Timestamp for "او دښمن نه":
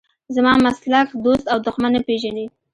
1.51-2.01